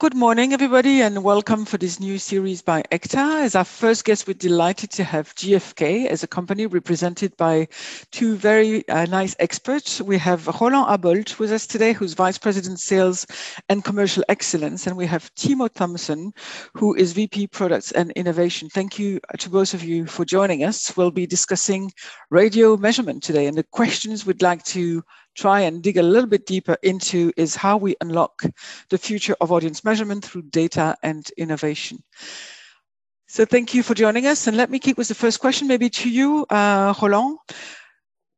[0.00, 3.42] Good morning, everybody, and welcome for this new series by egta.
[3.42, 7.66] As our first guest, we're delighted to have GfK as a company represented by
[8.12, 10.00] two very uh, nice experts.
[10.00, 13.26] We have Roland Abold with us today, who's Vice President Sales
[13.68, 16.30] and Commercial Excellence, and we have Timo Thomsen,
[16.74, 18.68] who is VP Products and Innovation.
[18.68, 20.96] Thank you to both of you for joining us.
[20.96, 21.90] We'll be discussing
[22.30, 25.02] radio measurement today, and the questions we'd like to
[25.38, 28.42] try and dig a little bit deeper into is how we unlock
[28.90, 32.02] the future of audience measurement through data and innovation.
[33.28, 34.46] So thank you for joining us.
[34.46, 37.38] And let me kick with the first question, maybe to you, uh, Roland.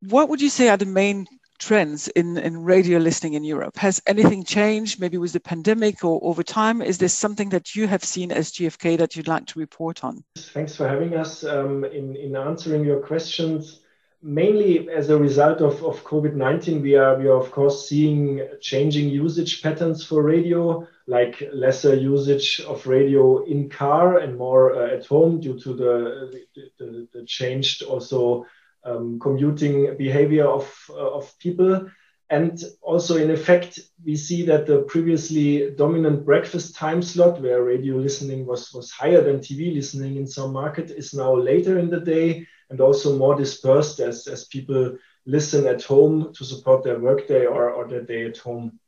[0.09, 1.27] What would you say are the main
[1.59, 3.77] trends in, in radio listening in Europe?
[3.77, 6.81] Has anything changed, maybe with the pandemic or over time?
[6.81, 10.23] Is there something that you have seen as GfK that you'd like to report on?
[10.37, 11.43] Thanks for having us.
[11.43, 13.79] Um, in, in answering your questions,
[14.21, 19.09] mainly as a result of, of COVID-19, we are, we are of course seeing changing
[19.09, 25.05] usage patterns for radio, like lesser usage of radio in car and more uh, at
[25.05, 26.45] home due to the,
[26.77, 28.45] the, the changed also
[28.83, 31.89] um, commuting behavior of, uh, of people.
[32.31, 37.97] And also, in effect, we see that the previously dominant breakfast time slot, where radio
[37.97, 41.99] listening was, was higher than TV listening in some market, is now later in the
[41.99, 47.45] day and also more dispersed as, as people listen at home to support their workday
[47.45, 48.79] or, or their day at home.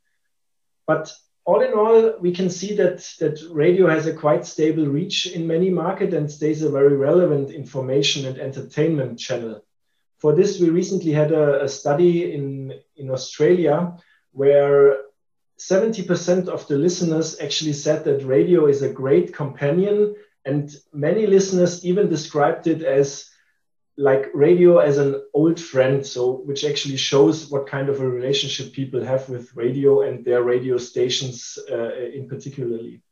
[0.86, 1.12] But
[1.44, 5.46] all in all, we can see that, that radio has a quite stable reach in
[5.46, 9.62] many markets and stays a very relevant information and entertainment channel.
[10.24, 13.94] For this, we recently had a, a study in, in Australia
[14.32, 15.02] where
[15.58, 20.14] 70% of the listeners actually said that radio is a great companion,
[20.46, 23.28] and many listeners even described it as
[23.98, 28.72] like radio as an old friend so which actually shows what kind of a relationship
[28.72, 33.02] people have with radio and their radio stations uh, in particularly.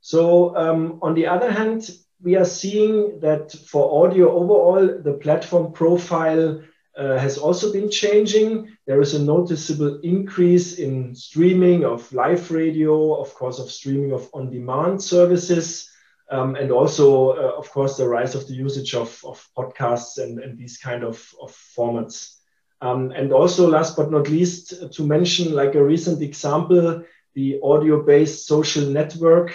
[0.00, 1.90] So um, on the other hand
[2.22, 6.62] we are seeing that for audio overall the platform profile
[6.96, 13.14] uh, has also been changing there is a noticeable increase in streaming of live radio
[13.14, 15.90] of course of streaming of on demand services
[16.30, 20.38] um, and also, uh, of course, the rise of the usage of, of podcasts and,
[20.38, 22.36] and these kind of, of formats.
[22.80, 27.02] Um, and also, last but not least, to mention like a recent example,
[27.34, 29.52] the audio-based social network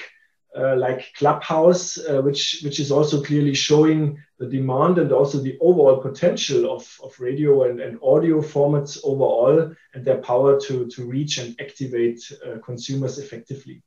[0.58, 5.58] uh, like Clubhouse, uh, which which is also clearly showing the demand and also the
[5.62, 11.06] overall potential of, of radio and, and audio formats overall and their power to, to
[11.06, 13.82] reach and activate uh, consumers effectively.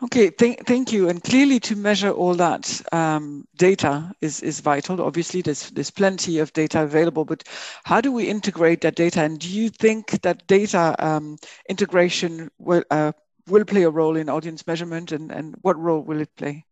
[0.00, 1.08] Okay, th- thank you.
[1.08, 5.02] And clearly, to measure all that um, data is, is vital.
[5.02, 7.42] Obviously, there's there's plenty of data available, but
[7.82, 9.22] how do we integrate that data?
[9.22, 11.36] And do you think that data um,
[11.68, 13.12] integration will uh,
[13.50, 16.64] will play a role in audience measurement, and, and what role will it play?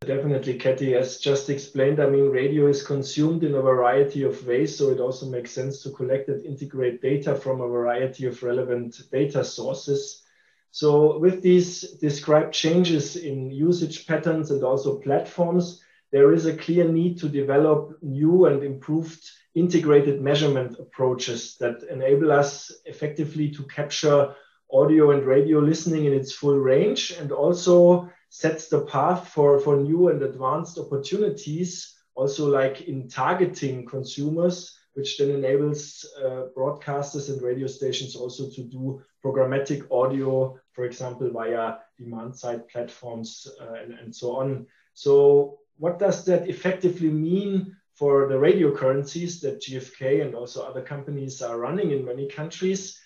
[0.00, 0.94] Definitely, Katie.
[0.94, 5.00] As just explained, I mean, radio is consumed in a variety of ways, so it
[5.00, 10.22] also makes sense to collect and integrate data from a variety of relevant data sources.
[10.70, 16.86] So with these described changes in usage patterns and also platforms, there is a clear
[16.86, 19.24] need to develop new and improved
[19.54, 24.34] integrated measurement approaches that enable us effectively to capture
[24.74, 29.76] audio and radio listening in its full range and also sets the path for, for
[29.76, 37.42] new and advanced opportunities, also like in targeting consumers which then enables uh, broadcasters and
[37.42, 43.92] radio stations also to do programmatic audio, for example, via demand side platforms uh, and,
[43.94, 44.66] and so on.
[44.94, 50.82] So, what does that effectively mean for the radio currencies that GfK and also other
[50.82, 53.00] companies are running in many countries?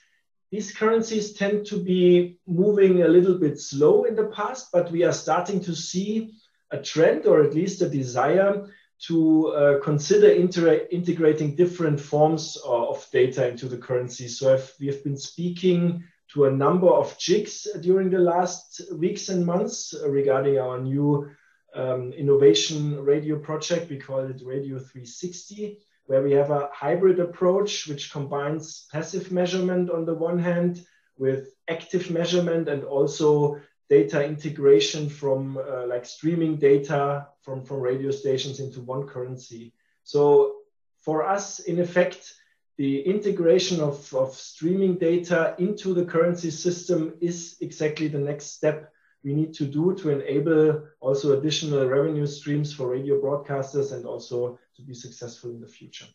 [0.51, 5.05] These currencies tend to be moving a little bit slow in the past, but we
[5.05, 6.33] are starting to see
[6.71, 8.67] a trend or at least a desire
[9.07, 14.27] to uh, consider integrating different forms of data into the currency.
[14.27, 16.03] So if we have been speaking
[16.33, 21.31] to a number of JICs during the last weeks and months regarding our new
[21.75, 23.91] um, innovation radio project.
[23.91, 29.91] We call it Radio 360, where we have a hybrid approach which combines passive measurement
[29.91, 30.85] on the one hand
[31.19, 33.61] with active measurement and also
[33.91, 39.75] data integration from uh, like streaming data from, from radio stations into one currency.
[40.03, 40.57] So
[41.01, 42.33] for us, in effect,
[42.79, 48.93] the integration of, of streaming data into the currency system is exactly the next step
[49.25, 54.59] we need to do to enable also additional revenue streams for radio broadcasters and also
[54.77, 56.07] to be successful in the future.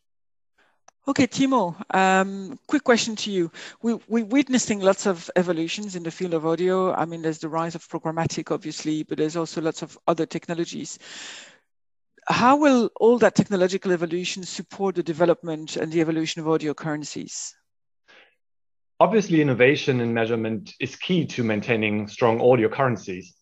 [1.05, 3.51] Okay, Timo, um, quick question to you.
[3.81, 6.93] We, we're witnessing lots of evolutions in the field of audio.
[6.93, 10.99] I mean, there's the rise of programmatic, obviously, but there's also lots of other technologies.
[12.29, 17.53] How will all that technological evolution support the development and the evolution of audio currencies?
[19.03, 23.35] Obviously, innovation in measurement is key to maintaining strong audio currencies.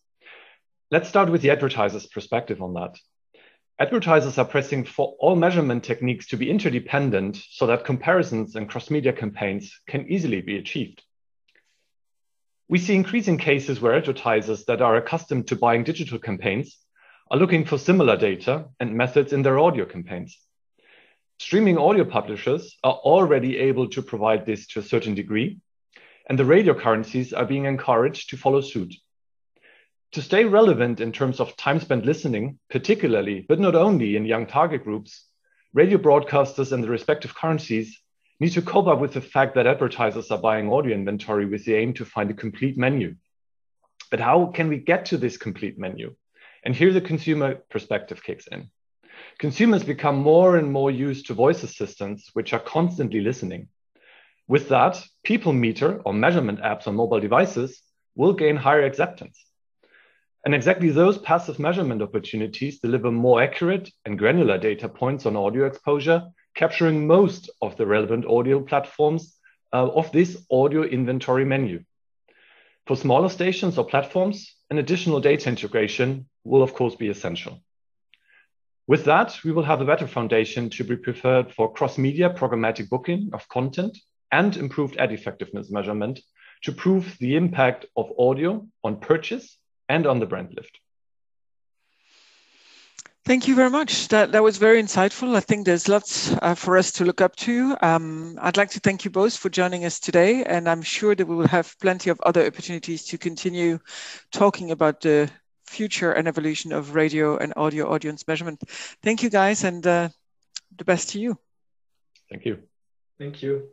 [0.90, 2.98] Let's start with the advertiser's perspective on that.
[3.78, 9.12] Advertisers are pressing for all measurement techniques to be interdependent so that comparisons and cross-media
[9.12, 11.00] campaigns can easily be achieved.
[12.68, 16.76] We see increasing cases where advertisers that are accustomed to buying digital campaigns
[17.30, 20.36] are looking for similar data and methods in their audio campaigns.
[21.38, 25.58] Streaming audio publishers are already able to provide this to a certain degree,
[26.28, 28.94] and the radio currencies are being encouraged to follow suit.
[30.12, 34.46] To stay relevant in terms of time spent listening, particularly, but not only in young
[34.46, 35.26] target groups,
[35.72, 37.98] radio broadcasters and the respective currencies
[38.38, 41.74] need to cope up with the fact that advertisers are buying audio inventory with the
[41.74, 43.16] aim to find a complete menu.
[44.10, 46.14] But how can we get to this complete menu?
[46.62, 48.70] And here the consumer perspective kicks in.
[49.38, 53.68] Consumers become more and more used to voice assistants, which are constantly listening.
[54.48, 57.82] With that, people meter or measurement apps on mobile devices
[58.14, 59.44] will gain higher acceptance.
[60.44, 65.66] And exactly those passive measurement opportunities deliver more accurate and granular data points on audio
[65.66, 66.24] exposure,
[66.54, 69.38] capturing most of the relevant audio platforms
[69.72, 71.84] uh, of this audio inventory menu.
[72.86, 77.62] For smaller stations or platforms, an additional data integration will of course be essential.
[78.92, 83.30] With that, we will have a better foundation to be preferred for cross-media programmatic booking
[83.32, 83.96] of content
[84.30, 86.20] and improved ad effectiveness measurement
[86.64, 89.56] to prove the impact of audio on purchase
[89.88, 90.78] and on the brand lift.
[93.24, 94.08] Thank you very much.
[94.08, 95.36] That, that was very insightful.
[95.36, 97.74] I think there's lots uh, for us to look up to.
[97.80, 101.26] Um, I'd like to thank you both for joining us today, and I'm sure that
[101.26, 103.78] we will have plenty of other opportunities to continue
[104.32, 105.30] talking about the
[105.66, 108.62] future and evolution of radio and audio audience measurement.
[109.02, 110.08] Thank you, guys, and uh,
[110.76, 111.38] the best to you.
[112.30, 112.58] Thank you.
[113.18, 113.68] Thank you.